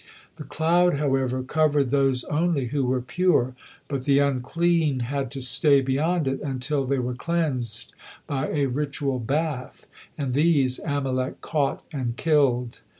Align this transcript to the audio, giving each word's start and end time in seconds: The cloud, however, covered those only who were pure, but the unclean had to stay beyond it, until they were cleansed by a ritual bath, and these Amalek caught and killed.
The 0.37 0.45
cloud, 0.45 0.95
however, 0.95 1.43
covered 1.43 1.91
those 1.91 2.23
only 2.23 2.65
who 2.69 2.83
were 2.87 3.03
pure, 3.03 3.55
but 3.87 4.05
the 4.05 4.17
unclean 4.17 5.01
had 5.01 5.29
to 5.29 5.41
stay 5.41 5.79
beyond 5.79 6.27
it, 6.27 6.41
until 6.41 6.83
they 6.85 6.97
were 6.97 7.13
cleansed 7.13 7.93
by 8.25 8.47
a 8.49 8.65
ritual 8.65 9.19
bath, 9.19 9.85
and 10.17 10.33
these 10.33 10.79
Amalek 10.79 11.39
caught 11.41 11.83
and 11.93 12.17
killed. 12.17 12.81